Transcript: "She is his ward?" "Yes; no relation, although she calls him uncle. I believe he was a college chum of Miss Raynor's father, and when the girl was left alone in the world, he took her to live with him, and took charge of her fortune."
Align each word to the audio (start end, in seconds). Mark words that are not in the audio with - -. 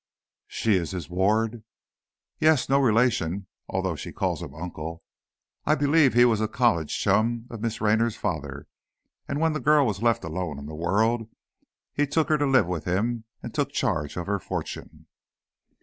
"She 0.47 0.77
is 0.77 0.89
his 0.89 1.11
ward?" 1.11 1.61
"Yes; 2.39 2.67
no 2.69 2.79
relation, 2.79 3.45
although 3.69 3.95
she 3.95 4.11
calls 4.11 4.41
him 4.41 4.55
uncle. 4.55 5.03
I 5.63 5.75
believe 5.75 6.15
he 6.15 6.25
was 6.25 6.41
a 6.41 6.47
college 6.47 6.99
chum 6.99 7.45
of 7.51 7.61
Miss 7.61 7.79
Raynor's 7.81 8.15
father, 8.15 8.65
and 9.27 9.39
when 9.39 9.53
the 9.53 9.59
girl 9.59 9.85
was 9.85 10.01
left 10.01 10.23
alone 10.23 10.57
in 10.57 10.65
the 10.65 10.73
world, 10.73 11.29
he 11.93 12.07
took 12.07 12.29
her 12.29 12.39
to 12.39 12.47
live 12.47 12.65
with 12.65 12.85
him, 12.85 13.25
and 13.43 13.53
took 13.53 13.71
charge 13.73 14.17
of 14.17 14.25
her 14.25 14.39
fortune." 14.39 15.05